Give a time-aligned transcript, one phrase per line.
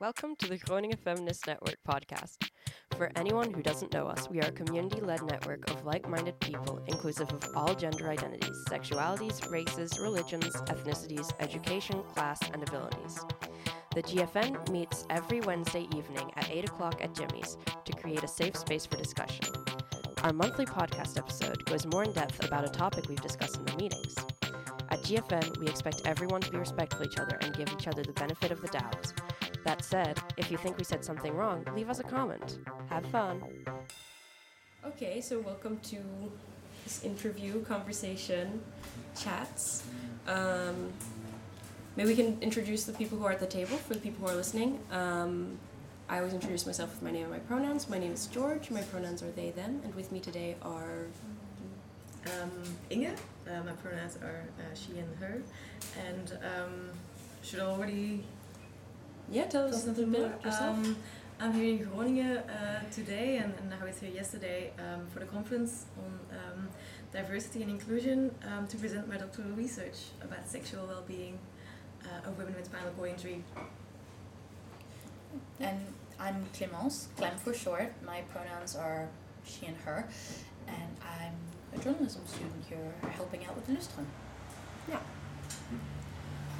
[0.00, 2.38] Welcome to the Groningen Feminist Network podcast.
[2.96, 6.40] For anyone who doesn't know us, we are a community led network of like minded
[6.40, 13.20] people, inclusive of all gender identities, sexualities, races, religions, ethnicities, education, class, and abilities.
[13.94, 18.56] The GFN meets every Wednesday evening at 8 o'clock at Jimmy's to create a safe
[18.56, 19.44] space for discussion.
[20.22, 23.76] Our monthly podcast episode goes more in depth about a topic we've discussed in the
[23.76, 24.16] meetings.
[24.88, 28.02] At GFN, we expect everyone to be respectful of each other and give each other
[28.02, 29.12] the benefit of the doubt.
[29.64, 32.58] That said, if you think we said something wrong, leave us a comment.
[32.88, 33.42] Have fun.
[34.84, 35.98] Okay, so welcome to
[36.84, 38.62] this interview, conversation,
[39.18, 39.84] chats.
[40.26, 40.92] Um,
[41.96, 44.32] maybe we can introduce the people who are at the table for the people who
[44.32, 44.78] are listening.
[44.90, 45.58] Um,
[46.08, 47.88] I always introduce myself with my name and my pronouns.
[47.88, 48.70] My name is George.
[48.70, 51.06] My pronouns are they, them, and with me today are
[52.26, 52.50] Um,
[52.90, 53.16] Inge,
[53.48, 55.40] uh, my pronouns are uh, she and her,
[56.08, 56.90] and um,
[57.42, 58.24] should already
[59.30, 59.44] yeah.
[59.44, 60.76] Tell us a little bit about yourself.
[60.76, 60.96] Um,
[61.38, 65.26] I'm here in Groningen uh, today, and, and I was here yesterday um, for the
[65.26, 66.68] conference on um,
[67.12, 71.38] diversity and inclusion um, to present my doctoral research about sexual well-being
[72.04, 73.42] uh, of women with spinal cord injury.
[75.60, 75.80] And
[76.18, 77.92] I'm Clémence, Clem for short.
[78.04, 79.08] My pronouns are
[79.44, 80.08] she and her.
[80.68, 81.34] And I'm
[81.74, 84.06] a journalism student here helping out with the Lustrum.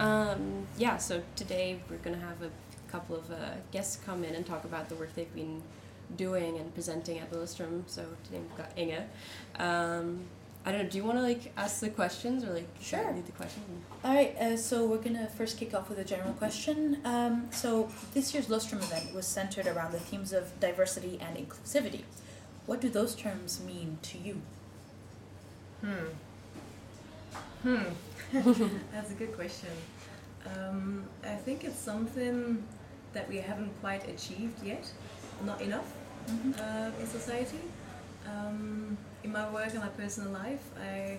[0.01, 2.51] Um, yeah, so today we're going to have a
[2.91, 3.35] couple of uh,
[3.71, 5.63] guests come in and talk about the work they've been
[6.17, 7.83] doing and presenting at Lustrum.
[7.87, 9.05] So today we've got Inge.
[9.59, 10.21] Um,
[10.65, 13.13] I don't know, do you want to like ask the questions or like Sure.
[13.13, 13.65] lead the questions?
[14.03, 16.99] All right, uh, so we're gonna first kick off with a general question.
[17.05, 22.03] Um, so this year's Lustrum event was centered around the themes of diversity and inclusivity.
[22.67, 24.43] What do those terms mean to you?
[25.83, 26.09] Hmm.
[27.63, 27.83] Hmm.
[28.93, 29.71] That's a good question.
[30.47, 32.63] Um, I think it's something
[33.13, 34.91] that we haven't quite achieved yet,
[35.45, 35.93] not enough
[36.29, 36.53] Mm-hmm.
[36.61, 37.59] uh, in society.
[38.27, 41.19] Um, in my work and my personal life, I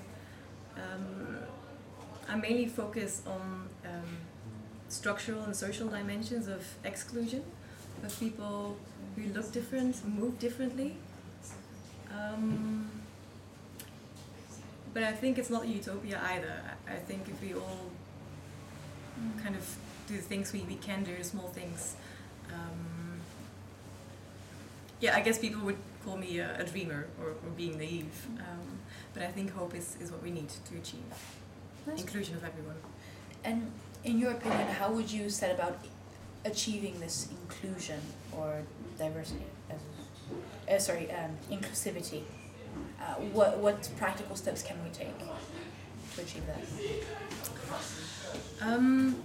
[0.78, 1.38] um,
[2.30, 4.18] I mainly focus on um,
[4.90, 7.44] structural and social dimensions of exclusion
[8.04, 8.78] of people
[9.16, 10.96] who look different, move differently.
[12.14, 12.90] Um,
[14.94, 16.62] but I think it's not utopia either.
[16.88, 17.90] I think if we all
[19.44, 21.96] kind of do the things we, we can do, small things.
[22.52, 23.20] Um,
[25.00, 28.28] yeah, I guess people would call me a, a dreamer or, or being naive.
[28.40, 28.80] Um,
[29.14, 31.02] but I think hope is, is what we need to achieve
[31.88, 32.02] Nice.
[32.02, 32.76] inclusion of everyone.
[33.44, 33.72] And
[34.04, 35.80] in your opinion, how would you set about
[36.46, 38.00] achieving this inclusion
[38.32, 38.62] or
[38.98, 39.46] diversity?
[39.70, 39.80] As,
[40.70, 42.24] uh, sorry, um, inclusivity.
[43.02, 45.18] Uh, what what practical steps can we take
[46.16, 46.62] to achieve that?
[48.62, 49.16] Um,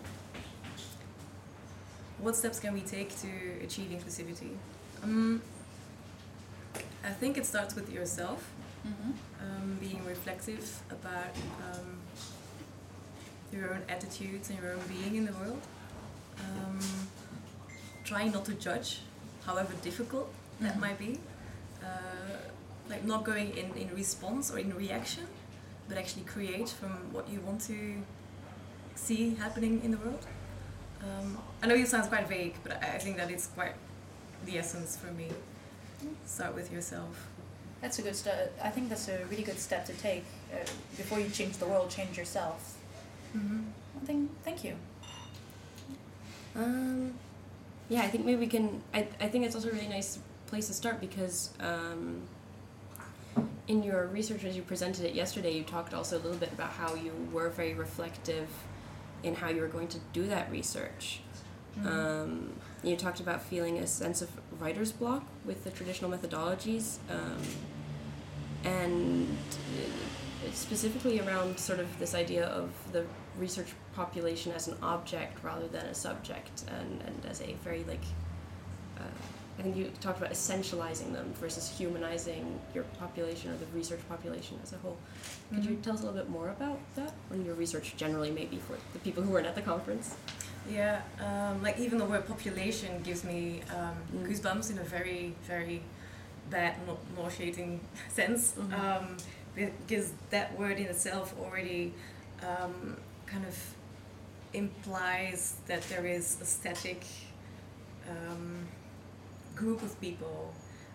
[2.18, 3.28] what steps can we take to
[3.62, 4.56] achieve inclusivity?
[5.02, 5.42] Um,
[7.04, 8.48] I think it starts with yourself.
[8.86, 9.10] Mm-hmm.
[9.42, 11.34] um, being reflective about
[11.66, 11.98] um,
[13.52, 15.60] your own attitudes and your own being in the world.
[16.38, 16.78] Um,
[18.04, 19.00] trying not to judge,
[19.44, 20.80] however difficult that Mhm.
[20.80, 21.18] might be.
[21.82, 21.86] Uh,
[22.88, 25.26] like not going in, in response or in reaction,
[25.88, 28.02] but actually create from what you want to
[28.94, 30.26] see happening in the world.
[31.02, 33.74] Um, I know it sounds quite vague, but I, I think that it's quite
[34.44, 35.28] the essence for me.
[36.24, 37.28] Start with yourself.
[37.80, 38.58] That's a good step.
[38.62, 40.58] I think that's a really good step to take uh,
[40.96, 41.90] before you change the world.
[41.90, 42.76] Change yourself.
[43.36, 43.60] Mm-hmm.
[43.94, 44.76] Well, thank, thank you.
[46.54, 47.14] Um,
[47.88, 48.82] yeah, I think maybe we can.
[48.94, 52.22] I, I think it's also a really nice place to start because um,
[53.68, 56.70] in your research, as you presented it yesterday, you talked also a little bit about
[56.70, 58.48] how you were very reflective
[59.22, 61.20] in how you were going to do that research.
[61.78, 61.88] Mm-hmm.
[61.88, 67.42] Um, you talked about feeling a sense of writer's block with the traditional methodologies, um,
[68.64, 69.36] and
[69.76, 73.04] uh, specifically around sort of this idea of the
[73.36, 78.04] research population as an object rather than a subject, and, and as a very like.
[78.96, 79.02] Uh,
[79.58, 84.58] I think you talked about essentializing them versus humanizing your population or the research population
[84.62, 84.98] as a whole.
[85.54, 85.82] Could you Mhm.
[85.82, 88.98] tell us a little bit more about that, or your research generally, maybe for the
[88.98, 90.14] people who weren't at the conference?
[90.68, 94.26] Yeah, um, like even the word population gives me um, Mm.
[94.26, 95.80] goosebumps in a very, very
[96.50, 97.80] bad, nau- nauseating
[98.10, 98.52] sense.
[98.58, 98.72] Mhm.
[98.78, 99.16] Um,
[99.54, 101.94] because that word in itself already
[102.42, 103.56] um, kind of
[104.52, 107.04] implies that there is a static
[108.10, 108.66] um,
[109.56, 110.52] group of people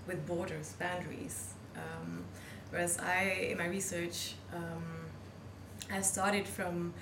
[0.07, 1.53] with borders, boundaries.
[1.75, 2.23] Um,
[2.69, 4.85] whereas I, in my research, um,
[5.91, 6.93] I started from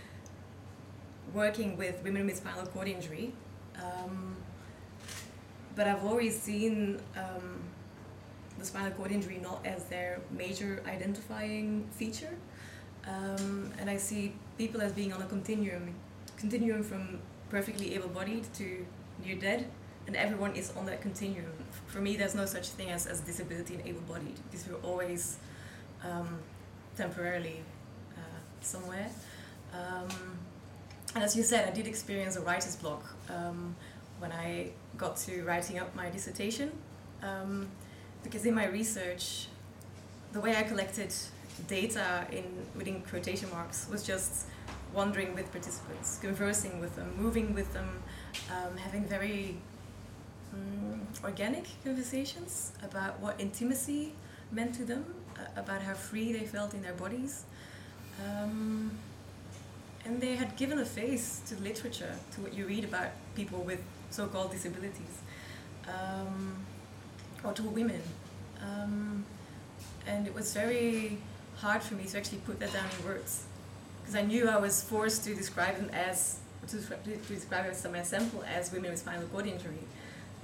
[1.34, 3.34] working with women with spinal cord injury,
[3.76, 4.36] um,
[5.76, 7.62] but I've always seen um,
[8.58, 12.36] the spinal cord injury not as their major identifying feature.
[13.08, 15.94] Um, and I see people as being on a continuum,
[16.38, 17.20] continuum from
[17.50, 18.86] perfectly able-bodied to
[19.24, 19.68] near dead,
[20.10, 21.54] and everyone is on that continuum.
[21.86, 24.38] For me, there's no such thing as, as disability and able-bodied.
[24.50, 25.38] These were always
[26.04, 26.40] um,
[26.98, 27.62] temporarily
[28.18, 29.08] uh, somewhere.
[29.72, 30.10] Um,
[31.14, 33.76] and as you said, I did experience a writer's block um,
[34.18, 36.72] when I got to writing up my dissertation.
[37.22, 37.68] Um,
[38.24, 39.46] because in my research,
[40.34, 41.14] the way I collected
[41.68, 42.46] data in
[42.76, 44.48] within quotation marks was just
[44.92, 48.02] wandering with participants, conversing with them, moving with them,
[48.50, 49.60] um, having very
[50.54, 54.14] um, organic conversations about what intimacy
[54.52, 55.06] meant to them,
[55.38, 57.44] uh, about how free they felt in their bodies.
[58.26, 58.92] Um,
[60.06, 63.82] and they had given a face to literature, to what you read about people with
[64.10, 65.22] so-called disabilities,
[65.88, 66.56] um,
[67.44, 68.02] or to women.
[68.62, 69.26] Um,
[70.08, 71.18] and it was very
[71.58, 73.44] hard for me to actually put that down in words,
[74.02, 76.78] because I knew I was forced to describe them as to,
[77.28, 79.84] describe as some sample as women with spinal cord injury,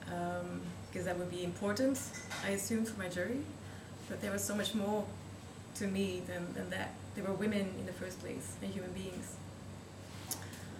[0.05, 1.99] because um, that would be important,
[2.45, 3.39] I assume, for my jury.
[4.09, 5.05] But there was so much more
[5.75, 6.93] to me than, than that.
[7.15, 9.35] They were women in the first place, and human beings.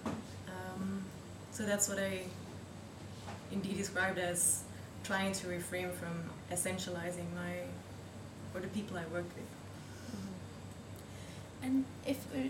[0.06, 1.04] Um,
[1.52, 2.24] so that's what I
[3.52, 4.64] indeed described as
[5.04, 7.62] trying to refrain from essentializing my
[8.54, 9.52] or the people I work with.
[10.12, 11.66] Mm-hmm.
[11.66, 12.50] And if uh,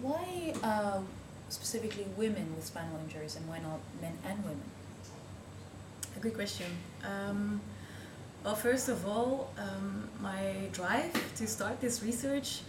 [0.00, 1.00] why uh,
[1.48, 4.70] specifically women with spinal injuries and why not men and women?
[6.22, 6.66] Good question.
[7.04, 7.60] Um,
[8.44, 12.60] well, first of all, um, my drive to start this research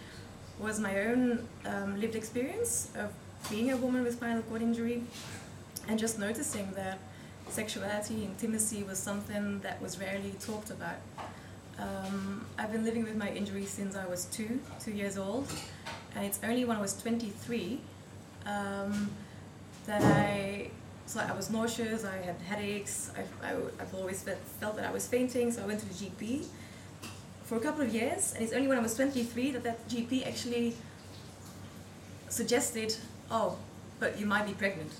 [0.57, 3.13] was my own um, lived experience of
[3.51, 5.03] being a woman with spinal cord injury
[5.87, 6.97] and just noticing that
[7.49, 10.97] sexuality, intimacy was something that was rarely talked about.
[11.77, 15.47] Um, I've been living with my injury since I was two, two years old,
[16.15, 17.79] and it's only when I was 23
[18.47, 19.11] um,
[19.85, 20.71] that I,
[21.05, 25.05] so I was nauseous, I had headaches, I, I, have always felt that I was
[25.07, 26.45] fainting, so I went to the GP
[27.43, 30.25] for a couple of years, and it's only when I was 23 that that GP
[30.25, 30.75] actually
[32.29, 32.95] suggested,
[33.29, 33.57] oh,
[33.99, 34.91] but you might be pregnant.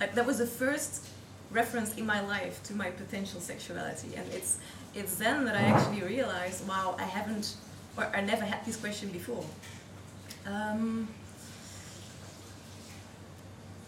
[0.00, 1.06] Like that was the first
[1.50, 4.58] reference in my life to my potential sexuality, and it's
[4.94, 7.54] it's then that I actually realized, wow, I haven't,
[7.96, 9.44] or I never had this question before.
[10.46, 11.08] Um,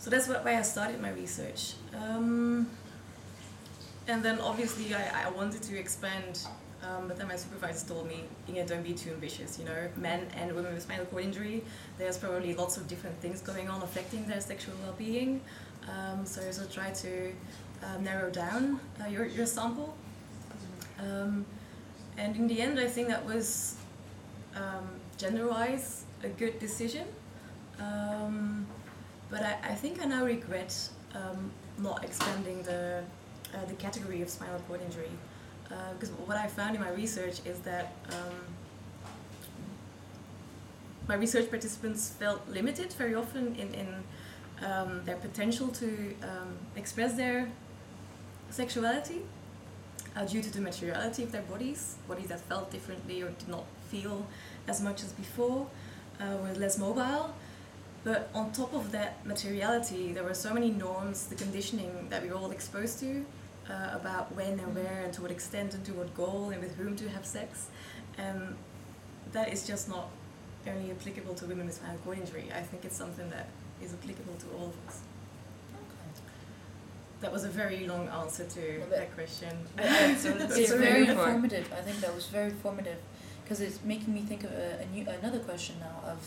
[0.04, 1.72] so that's why I started my research.
[1.96, 2.68] Um,
[4.06, 6.46] and then obviously I, I wanted to expand,
[6.82, 10.26] um, but then my supervisor told me, Inge, don't be too ambitious, you know, men
[10.36, 11.64] and women with spinal cord injury,
[11.96, 15.40] there's probably lots of different things going on affecting their sexual well-being.
[15.88, 17.32] Um, so, so try to
[17.82, 19.96] um, narrow down uh, your, your sample.
[20.98, 21.46] Um,
[22.18, 23.76] and in the end, I think that was
[24.54, 24.86] um,
[25.16, 27.06] gender-wise a good decision.
[29.30, 30.76] But I, I think I now regret
[31.14, 33.02] um, not expanding the,
[33.54, 35.10] uh, the category of spinal cord injury.
[35.92, 38.34] Because uh, what I found in my research is that um,
[41.08, 43.88] my research participants felt limited very often in, in
[44.64, 47.48] um, their potential to um, express their
[48.50, 49.22] sexuality
[50.16, 53.64] uh, due to the materiality of their bodies, bodies that felt differently or did not
[53.88, 54.26] feel
[54.68, 55.66] as much as before,
[56.20, 57.34] uh, were less mobile.
[58.04, 62.28] But on top of that materiality, there were so many norms, the conditioning that we
[62.28, 63.24] were all exposed to
[63.68, 66.76] uh, about when and where and to what extent and to what goal and with
[66.76, 67.68] whom to have sex.
[68.18, 68.56] And
[69.32, 70.10] that is just not
[70.66, 72.44] only applicable to women with spinal cord injury.
[72.54, 73.48] I think it's something that
[73.82, 75.00] is applicable to all of us.
[77.20, 79.48] That was a very long answer to well, that, question.
[79.78, 81.72] it's, it's very informative.
[81.72, 82.98] I think that was very informative
[83.42, 86.18] because it's making me think of a, a new another question now of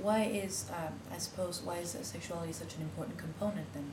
[0.00, 3.90] why is um, I suppose why is sexuality such an important component then?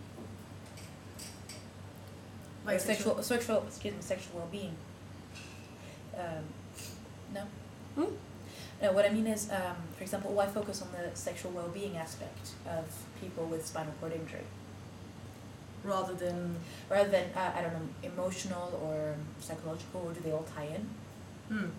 [2.65, 4.75] Like sexual, sexual, excuse me, sexual well-being.
[6.17, 6.43] Um,
[7.33, 7.41] no.
[7.95, 8.13] Hmm?
[8.81, 12.51] No, what I mean is, um, for example, why focus on the sexual well-being aspect
[12.65, 12.85] of
[13.19, 14.45] people with spinal cord injury?
[15.83, 16.55] rather than
[16.89, 20.87] rather than uh, I don't know emotional or psychological, or do they all tie in?
[21.49, 21.69] Hmm.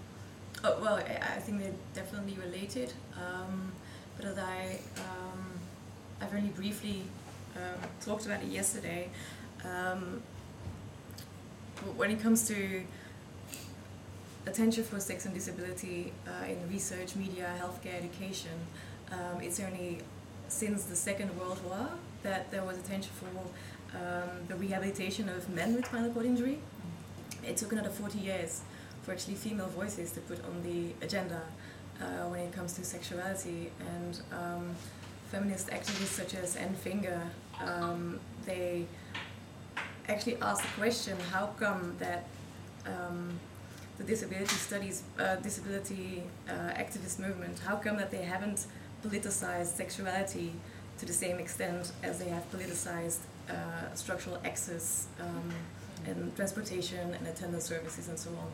[0.62, 3.72] Oh, well, I, I think they're definitely related, um,
[4.16, 5.44] but as I um,
[6.20, 7.02] I very briefly
[7.56, 9.08] um, talked about it yesterday.
[9.64, 10.22] Um,
[11.96, 12.82] when it comes to
[14.46, 18.52] attention for sex and disability uh, in research, media, healthcare, education,
[19.12, 19.98] um, it's only
[20.48, 21.88] since the Second World War
[22.22, 26.58] that there was attention for um, the rehabilitation of men with spinal cord injury.
[27.46, 28.62] It took another 40 years
[29.02, 31.42] for actually female voices to put on the agenda
[32.00, 33.70] uh, when it comes to sexuality.
[33.94, 34.74] And um,
[35.30, 37.20] feminist activists such as Anne Finger,
[37.62, 38.86] um, they
[40.08, 42.26] actually asked the question, how come that
[42.86, 43.38] um,
[43.98, 48.66] the disability studies, uh, disability uh, activist movement, how come that they haven't
[49.04, 50.52] politicized sexuality
[50.98, 55.50] to the same extent as they have politicized uh, structural access um,
[56.06, 58.50] and transportation and attendance services and so on.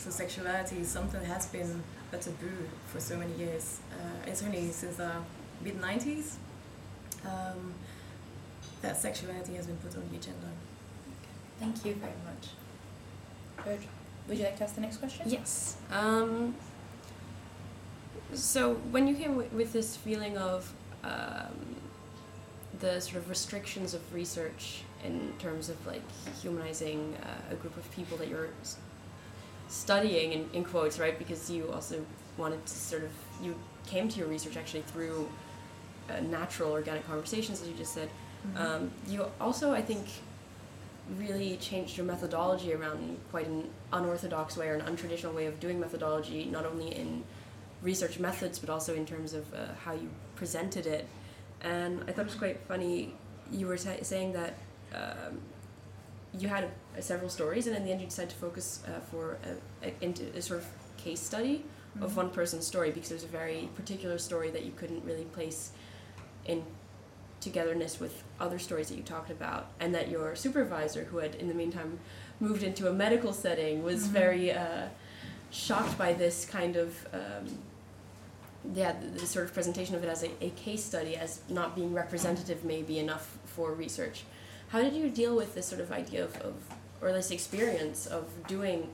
[0.00, 3.80] So sexuality is something that has been a taboo for so many years.
[3.92, 5.12] Uh, it's only since the
[5.62, 6.36] mid 90s
[7.26, 7.74] um,
[8.80, 10.48] that sexuality has been put on the agenda.
[11.58, 12.48] Thank you very much.
[13.62, 13.80] Good.
[14.26, 15.28] Would you like to ask the next question?
[15.28, 15.76] Yes.
[15.92, 16.54] Um,
[18.32, 20.72] so when you came w- with this feeling of
[21.04, 21.76] um,
[22.78, 26.02] the sort of restrictions of research in terms of like
[26.40, 28.76] humanizing uh, a group of people that you're s-
[29.70, 31.18] studying in, in quotes, right?
[31.18, 32.04] Because you also
[32.36, 33.10] wanted to sort of
[33.42, 33.54] you
[33.86, 35.28] came to your research actually through
[36.10, 38.10] uh, natural organic conversations, as you just said.
[38.56, 40.06] Um, you also, I think,
[41.18, 45.80] really changed your methodology around quite an unorthodox way or an untraditional way of doing
[45.80, 47.24] methodology, not only in
[47.82, 51.06] research methods but also in terms of uh, how you presented it.
[51.62, 53.14] And I thought it was quite funny.
[53.50, 54.54] You were sa- saying that
[54.94, 55.40] um,
[56.38, 59.38] you had uh, several stories, and in the end, you decided to focus uh, for
[59.82, 61.64] a, a, into a sort of case study
[62.00, 65.72] of one person's story because there's a very particular story that you couldn't really place
[66.46, 66.62] in
[67.40, 71.48] togetherness with other stories that you talked about, and that your supervisor, who had in
[71.48, 71.98] the meantime
[72.38, 74.10] moved into a medical setting, was Mhm.
[74.12, 74.86] very uh,
[75.50, 77.58] shocked by this kind of um,
[78.74, 81.74] yeah, the, the sort of presentation of it as a, a case study, as not
[81.74, 84.22] being representative maybe enough for research.
[84.70, 86.54] How did you deal with this sort of idea of, of
[87.02, 88.88] or this experience of doing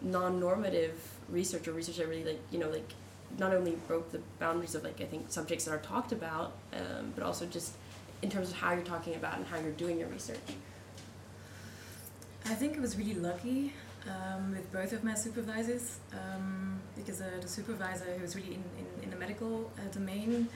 [0.00, 0.94] non-normative
[1.28, 2.92] research or research that really like you know like
[3.38, 7.12] not only broke the boundaries of like I think subjects that are talked about, um,
[7.14, 7.72] but also just
[8.22, 10.38] in terms of how you're talking about and how you're doing your research.
[12.46, 13.74] I think I was really lucky
[14.06, 18.64] um, with both of my supervisors um, because uh, the supervisor who was really in,
[18.78, 20.48] in, in the medical uh, domain,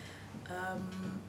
[0.49, 1.21] um,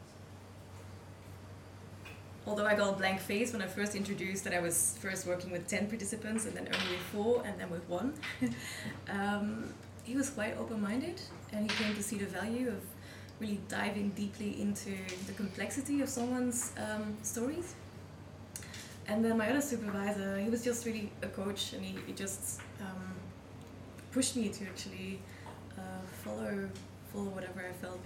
[2.45, 5.51] although I got a blank face when I first introduced that I was first working
[5.51, 8.13] with 10 participants and then only with four and then with one,
[9.09, 9.73] um,
[10.03, 11.21] he was quite open minded
[11.51, 12.81] and he came to see the value of
[13.39, 14.91] really diving deeply into
[15.27, 17.75] the complexity of someone's um, stories.
[19.07, 22.61] And then my other supervisor, he was just really a coach, and he, he just
[22.79, 23.13] um,
[24.11, 25.19] pushed me to actually
[25.77, 25.81] uh,
[26.23, 26.69] follow
[27.11, 28.01] follow whatever I felt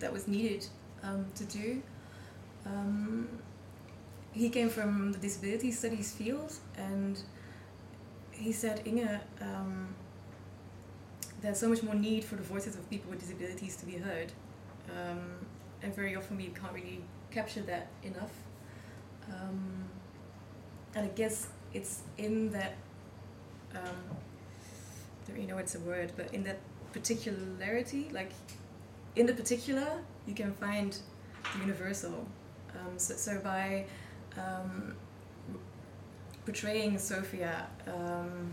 [0.00, 0.66] that was needed
[1.02, 1.82] um, to do.
[2.66, 3.28] Um,
[4.32, 7.20] he came from the disability studies field, and
[8.30, 9.94] he said, "Inge, um,
[11.40, 14.32] there's so much more need for the voices of people with disabilities to be heard,
[14.90, 15.20] um,
[15.82, 18.32] and very often we can't really capture that enough."
[19.28, 19.84] Um,
[20.94, 22.74] and I guess it's in that,
[23.74, 23.96] um,
[25.26, 26.58] don't really know it's a word, but in that
[26.92, 28.30] particularity, like
[29.16, 30.98] in the particular, you can find
[31.52, 32.26] the universal.
[32.74, 33.86] Um, so, so by
[34.36, 34.94] um,
[36.44, 38.52] portraying Sophia um,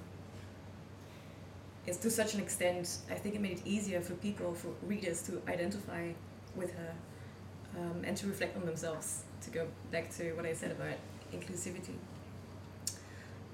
[1.85, 5.21] is to such an extent, I think it made it easier for people, for readers
[5.23, 6.11] to identify
[6.55, 6.93] with her
[7.77, 9.23] um, and to reflect on themselves.
[9.43, 10.97] To go back to what I said about
[11.33, 11.95] inclusivity.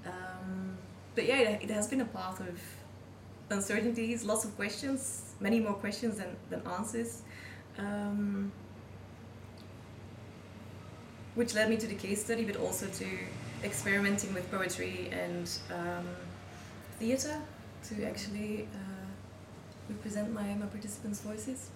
[0.04, 0.76] Um,
[1.14, 2.60] but yeah, it, it has been a path of
[3.50, 7.22] uncertainties, lots of questions, many more questions than, than answers.
[7.78, 8.52] Um,
[11.36, 13.06] which led me to the case study, but also to
[13.62, 16.06] experimenting with poetry and um,
[16.98, 17.40] theatre
[17.88, 19.06] to actually uh,
[19.88, 21.70] represent my, my participants' voices.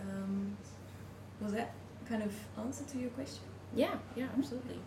[0.00, 0.56] Um,
[1.40, 1.74] was that
[2.08, 3.42] kind of answer to your question?
[3.74, 4.78] Yeah, yeah, absolutely.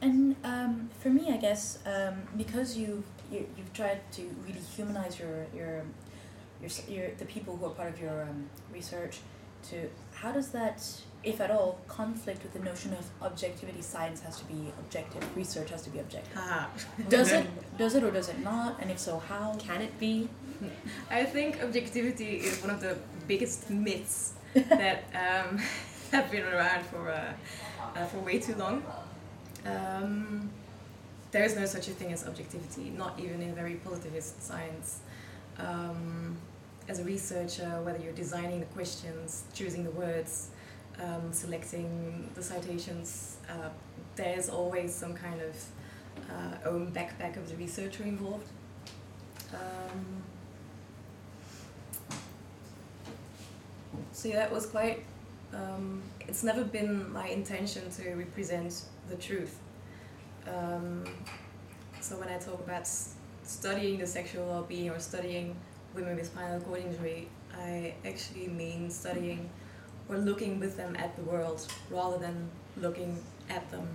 [0.00, 5.18] And um, for me, I guess um, because you, you you've tried to really humanize
[5.18, 5.84] your your
[6.60, 9.18] your, your the people who are part of your um, research.
[9.70, 10.82] To how does that,
[11.22, 13.82] if at all, conflict with the notion of objectivity?
[13.82, 15.22] Science has to be objective.
[15.36, 16.34] Research has to be objective.
[16.34, 16.68] Haha.
[17.08, 17.46] Does it?
[17.76, 18.80] Does it or does it not?
[18.80, 19.54] And if so, how?
[19.58, 20.28] Can it be?
[21.10, 22.96] I think objectivity is one of the
[23.28, 25.58] biggest myths that um,
[26.12, 27.32] have been around for uh,
[27.94, 28.82] uh, for way too long.
[29.66, 30.48] Um,
[31.30, 35.00] there is no such a thing as objectivity, not even in very positivist science.
[35.58, 36.38] Um,
[36.88, 40.50] as a researcher, whether you're designing the questions, choosing the words,
[41.02, 43.68] um, selecting the citations, uh,
[44.14, 45.64] there's always some kind of
[46.30, 48.48] uh, own backpack of the researcher involved.
[49.52, 50.22] Um,
[54.12, 55.04] so yeah, that was quite.
[55.52, 59.58] Um, it's never been my intention to represent the truth.
[60.46, 61.04] Um,
[62.00, 62.88] so when I talk about
[63.42, 65.56] studying the sexual well-being or studying
[65.96, 69.50] women with spinal cord injury, I actually mean studying
[70.08, 73.88] or looking with them at the world rather than looking at them.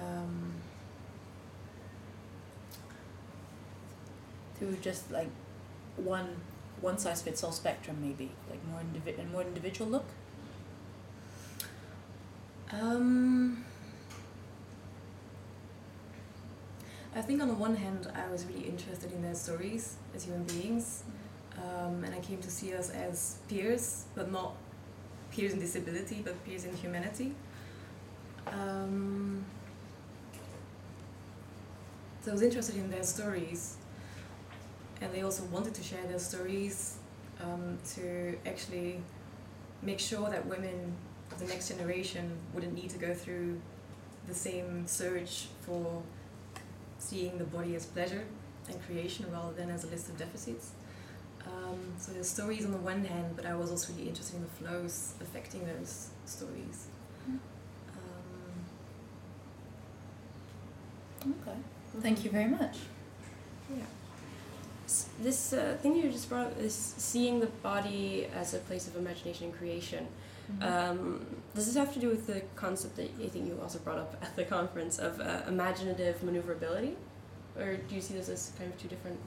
[0.00, 0.52] Um,
[4.56, 5.28] Through just like
[5.96, 6.36] one
[6.80, 10.04] one size fits all spectrum, maybe like more indivi- more individual look.
[12.70, 13.64] Um,
[17.16, 20.42] I think on the one hand, I was really interested in their stories as human
[20.44, 21.04] beings,
[21.56, 24.56] um, and I came to see us as peers, but not
[25.30, 27.32] peers in disability, but peers in humanity.
[28.48, 29.44] Um,
[32.22, 33.76] so I was interested in their stories,
[35.00, 36.96] and they also wanted to share their stories
[37.40, 39.00] um, to actually
[39.82, 40.96] make sure that women
[41.30, 43.60] of the next generation wouldn't need to go through
[44.26, 46.02] the same search for
[47.08, 48.24] seeing the body as pleasure
[48.68, 50.66] and creation rather than as a list of deficits.
[51.46, 54.42] Um, so the stories on the one hand, but I was also really interested in
[54.42, 56.78] the flows affecting those stories.
[57.30, 57.38] Mm.
[57.98, 58.54] Um,
[61.42, 61.58] Okay.
[62.00, 62.76] Thank you very much.
[63.70, 63.84] Yeah.
[64.86, 68.86] S- This uh, thing you just brought up is seeing the body as a place
[68.88, 70.06] of imagination and creation.
[70.60, 71.24] Um,
[71.54, 74.16] does this have to do with the concept that I think you also brought up
[74.22, 76.96] at the conference of uh, imaginative maneuverability?
[77.58, 79.18] Or do you see this as kind of two different?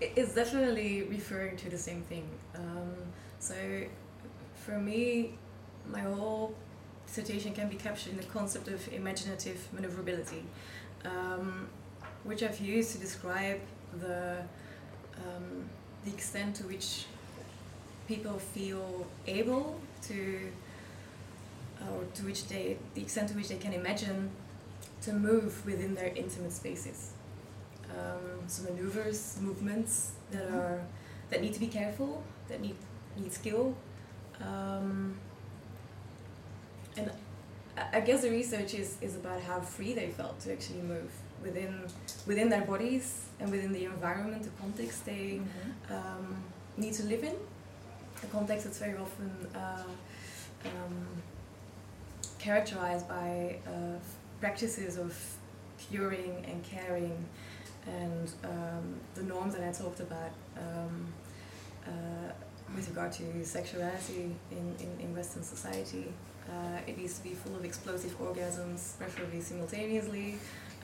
[0.00, 2.28] It's definitely referring to the same thing.
[2.54, 2.94] Um,
[3.38, 3.54] so,
[4.54, 5.34] for me,
[5.90, 6.54] my whole
[7.06, 10.44] dissertation can be captured in the concept of imaginative maneuverability,
[11.04, 11.68] um,
[12.24, 13.60] which I've used to describe
[14.00, 14.38] the
[15.18, 15.68] um,
[16.04, 17.04] the extent to which
[18.08, 20.50] people feel able to,
[21.90, 24.30] or to which they, the extent to which they can imagine
[25.02, 27.10] to move within their intimate spaces
[27.90, 30.54] um, some maneuvers, movements that Mhm.
[30.58, 30.80] are
[31.30, 32.76] that need to be careful, that need
[33.16, 33.74] need skill,
[34.40, 35.16] um,
[36.96, 37.10] and
[37.76, 41.10] I- guess the research is, is about how free they felt to actually move
[41.42, 41.86] within
[42.26, 45.94] within their bodies and within the environment, the context they Mhm.
[45.96, 46.36] um,
[46.76, 47.36] need to live in,
[48.22, 49.82] a context that's very often uh,
[50.64, 51.06] um,
[52.38, 53.98] characterized by uh,
[54.40, 55.16] practices of
[55.78, 57.16] curing and caring
[57.86, 61.06] and um, the norms that I talked about um,
[61.86, 61.90] uh,
[62.74, 66.12] with regard to sexuality in, in, in Western society.
[66.48, 70.36] Uh, it needs to be full of explosive orgasms, preferably simultaneously,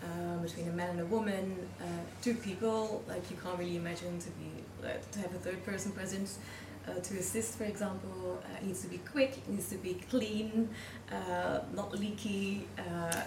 [0.03, 1.85] um, between a man and a woman, uh,
[2.23, 3.03] two people.
[3.07, 4.51] Like you can't really imagine to be
[4.83, 8.42] uh, to have a third person present uh, to assist, for example.
[8.44, 9.38] Uh, it needs to be quick.
[9.38, 10.68] It needs to be clean,
[11.12, 12.66] uh, not leaky.
[12.79, 13.22] Uh,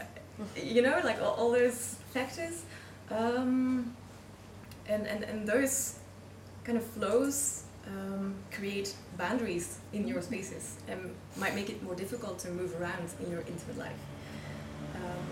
[0.56, 2.66] you know, like all, all those factors,
[3.12, 3.96] um,
[4.88, 6.00] and, and and those
[6.64, 12.40] kind of flows um, create boundaries in your spaces and might make it more difficult
[12.40, 14.00] to move around in your intimate life.
[14.96, 15.28] Um,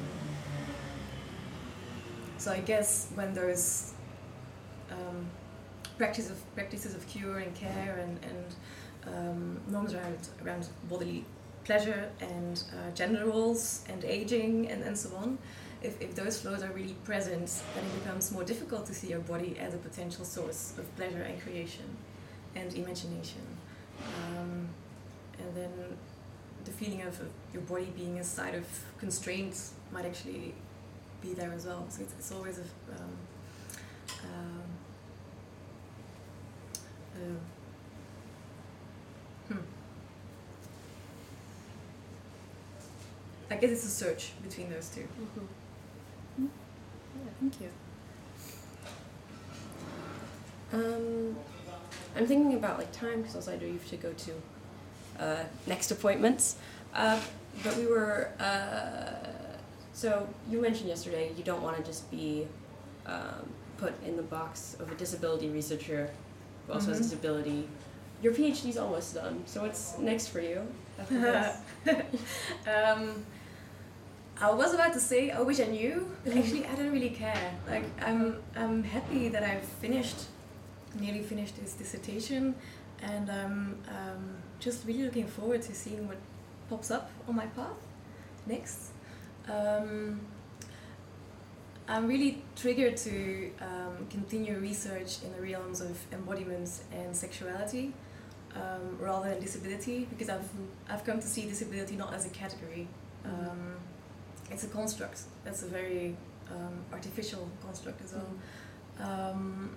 [2.38, 3.94] so I guess when there's
[4.92, 5.28] um,
[6.02, 8.48] practice of practices of cure and care and, and
[9.14, 11.24] um, norms around around bodily
[11.64, 15.38] pleasure and uh, gender roles and aging and, and so on,
[15.84, 19.20] if, if those flows are really present, then it becomes more difficult to see your
[19.34, 21.90] body as a potential source of pleasure and creation
[22.56, 23.46] and imagination.
[24.18, 24.68] Um,
[25.38, 25.72] and then
[26.66, 28.66] the feeling of, of your body being a side of
[28.98, 30.56] constraints might actually
[31.22, 31.86] be there as well.
[31.90, 33.14] So it's, it's always a, um,
[34.24, 34.71] um,
[39.48, 39.58] hmm.
[43.50, 45.08] I guess it's a search between those two.
[47.40, 47.70] Thank you.
[50.74, 51.36] Um,
[52.16, 54.32] I'm thinking about like time because also I know you have to go to
[55.20, 56.56] uh, next appointments.
[56.94, 57.20] Uh,
[57.64, 59.32] but we were uh,
[59.94, 62.48] so you mentioned yesterday you don't want to just be
[63.06, 66.10] um, put in the box of a disability researcher
[66.72, 67.10] also has a Mhm.
[67.10, 67.68] disability.
[68.22, 70.62] Your PhD's almost done, so what's next for you
[72.68, 73.26] um,
[74.40, 77.54] I was about to say, I wish I knew, but actually, I don't really care.
[77.70, 80.18] Like, I'm, I'm happy that I've finished,
[81.00, 82.56] nearly finished this dissertation,
[83.02, 86.18] and I'm um, just really looking forward to seeing what
[86.70, 87.82] pops up on my path
[88.48, 88.92] next.
[89.48, 90.20] Um,
[91.88, 97.94] I'm really triggered to um, continue research in the realms of embodiment and sexuality
[98.56, 100.50] um, rather than disability because I've,
[100.90, 102.88] I've come to see disability not as a category.
[103.26, 103.50] Mhm.
[103.50, 103.76] Um,
[104.50, 105.22] it's a construct.
[105.44, 106.16] That's a very
[106.50, 108.30] um, artificial construct as well.
[109.00, 109.76] Um,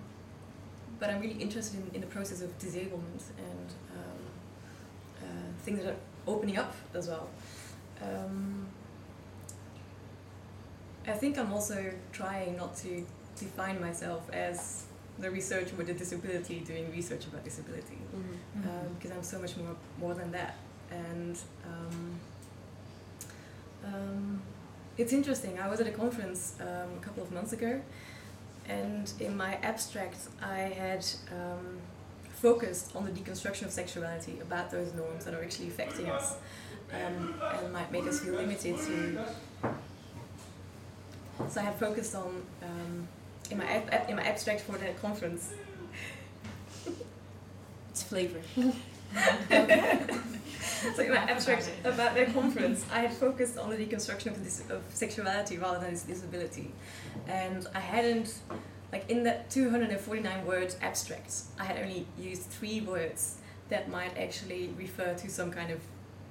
[0.99, 5.93] but I'm really interested in, in the process of disablement and um, uh, things that
[5.93, 7.29] are opening up as well.
[8.01, 8.67] Um,
[11.07, 13.05] I think I'm also trying not to
[13.37, 14.85] define myself as
[15.19, 18.65] the researcher with a disability doing research about disability Mhm.
[18.65, 20.55] um, because I'm so much more more than that.
[20.91, 22.19] And um,
[23.83, 24.41] um,
[24.97, 25.59] it's interesting.
[25.59, 27.81] I was at a conference um, a couple of months ago,
[28.67, 31.79] and in my abstract, I had um,
[32.29, 36.35] focused on the deconstruction of sexuality, about those norms that are actually affecting us
[36.93, 39.25] um, and might make us feel limited to.
[41.49, 43.07] So I had focused on um,
[43.51, 45.53] in my ab- in my abstract for the conference.
[47.89, 48.41] It's flavor.
[50.95, 54.63] so in my abstract about their conference, I had focused on the deconstruction of, dis-
[54.69, 56.71] of sexuality rather than its disability,
[57.27, 58.33] and I hadn't
[58.91, 63.37] like in that 249 words abstract, I had only used three words
[63.69, 65.79] that might actually refer to some kind of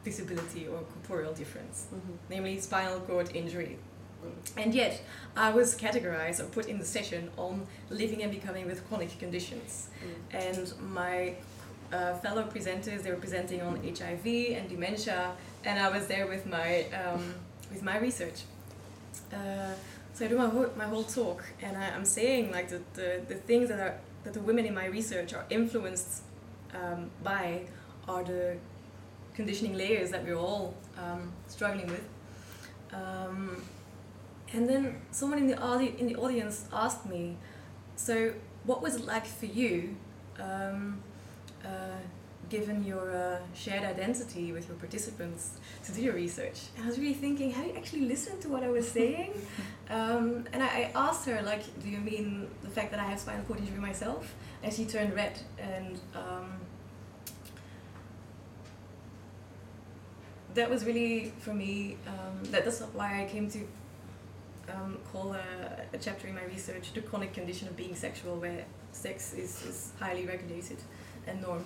[0.05, 2.17] disability or corporeal difference, Mhm.
[2.29, 3.79] namely spinal cord injury.
[4.57, 5.03] And yet,
[5.37, 9.89] I was categorized or put in the session on living and becoming with chronic conditions
[10.05, 10.47] Mm.
[10.47, 11.35] and my
[11.93, 15.33] uh, fellow presenters they were presenting on HIV and dementia,
[15.65, 17.35] and I was there with my um,
[17.71, 18.43] with my research.
[19.33, 19.73] Uh,
[20.13, 23.21] so I do my whole, my whole talk, and I, I'm saying like the, the,
[23.29, 26.23] the things that are that the women in my research are influenced
[26.75, 27.63] um, by
[28.09, 28.57] are the
[29.35, 32.05] conditioning layers that we're all um, struggling with.
[32.93, 33.63] Um,
[34.55, 37.37] and then someone in the audi- in the audience asked me,
[37.97, 38.33] so
[38.65, 39.97] what was it like for you,
[40.39, 41.03] um,
[41.65, 41.99] uh,
[42.49, 46.59] given your uh, shared identity with your participants, to do your research?
[46.77, 49.33] And I was really thinking, have you actually listened to what I was saying?
[49.91, 53.19] um, and I, I asked her, like, do you mean the fact that I have
[53.19, 54.35] spinal cord injury myself?
[54.63, 56.01] And she turned red and.
[56.15, 56.61] Um,
[60.55, 61.97] that was really for me.
[62.07, 63.67] Um, that, that's why I came to
[64.73, 65.43] um, call a,
[65.93, 69.93] a chapter in my research the chronic condition of being sexual, where sex is, is
[69.99, 70.79] highly regulated
[71.27, 71.65] and normed.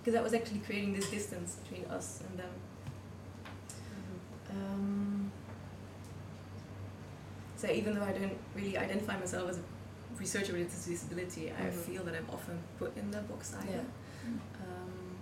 [0.00, 2.50] Because that was actually creating this distance between us and them.
[4.50, 5.32] Um,
[7.56, 9.62] so even though I don't really identify myself as a
[10.18, 11.72] researcher with a disability, I Mhm.
[11.72, 13.70] feel that I'm often put in that box either.
[13.72, 14.30] Yeah.
[14.62, 15.16] Um,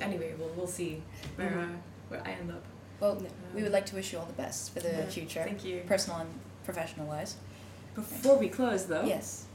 [0.00, 1.02] anyway, we'll, we'll see
[1.36, 1.74] where, Mhm.
[1.74, 2.62] uh, where I end up.
[3.00, 3.28] Well, Yeah.
[3.54, 5.82] we would like to wish you all the best for the Yeah, future, Thank you.
[5.86, 6.30] personal and
[6.64, 7.36] professional wise.
[7.94, 9.46] Before we close, though, Yes.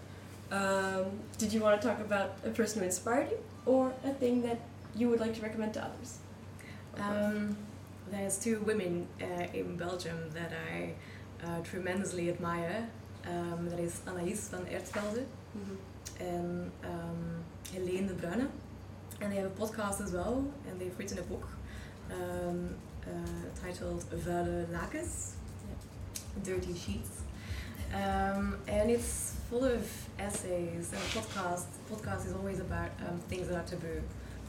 [0.51, 1.05] um,
[1.37, 4.59] did you want to talk about a person who inspired you or a thing that
[4.95, 6.17] you would like to recommend to others?
[6.97, 7.57] Um,
[8.11, 10.93] there's two women uh, in Belgium that I
[11.45, 12.87] uh, tremendously admire.
[13.27, 15.25] Um, that is Anaïs van Ertvelde
[15.57, 15.77] Mhm.
[16.19, 18.47] and um, Helene de Bruyne.
[19.21, 21.47] And they have a podcast as well, and they've written a book
[22.11, 22.75] um,
[23.61, 25.31] titled Vuile Lakens,
[26.43, 27.21] Dirty Sheets.
[27.93, 29.87] Um, and it's full of
[30.19, 34.01] essays, and the podcast, podcast is always about um, things that are taboo,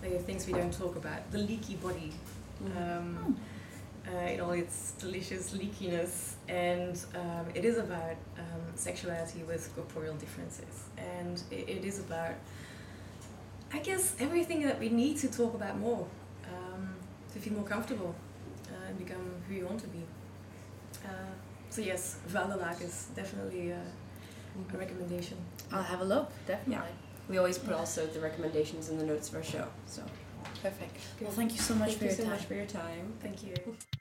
[0.02, 2.12] like things we don't talk about, the leaky body,
[2.62, 2.76] Mhm.
[2.98, 3.36] um,
[4.08, 10.14] uh, in all its delicious leakiness, and um, it is about um, sexuality with corporeal
[10.14, 12.34] differences, and it, it is about,
[13.72, 16.06] I guess, everything that we need to talk about more
[16.48, 16.88] um,
[17.32, 18.14] to feel more comfortable.
[18.14, 18.25] uh,
[18.96, 20.02] and become who you want to be.
[21.04, 21.08] Uh,
[21.70, 24.78] so yes, Vuile Lakens is definitely uh, a Mhm.
[24.78, 25.36] recommendation.
[25.72, 26.92] I'll have a look, definitely.
[27.28, 29.66] We always put also the recommendations in the notes of our show.
[29.86, 30.02] So
[30.62, 30.96] Perfect.
[31.18, 31.26] Good.
[31.28, 32.32] Well, thank you so much thank for you your so time.
[32.32, 33.12] much for your time.
[33.20, 33.54] Thank you.